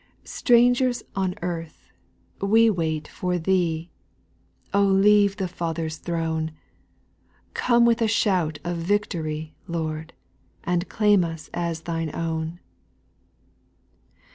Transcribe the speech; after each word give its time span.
2. 0.23 0.29
Strangers 0.29 1.03
on 1.15 1.35
earth, 1.43 1.91
we 2.41 2.71
wait 2.71 3.07
for 3.07 3.37
Thee; 3.37 3.91
O 4.73 4.81
leave 4.83 5.37
the 5.37 5.47
Father's 5.47 5.97
throne; 5.97 6.53
Come 7.53 7.85
with 7.85 8.01
a 8.01 8.07
shout 8.07 8.57
of 8.63 8.77
victory, 8.77 9.53
Lord, 9.67 10.13
And 10.63 10.89
claim 10.89 11.23
us 11.23 11.51
as 11.53 11.81
Thine 11.81 12.09
own. 12.15 12.59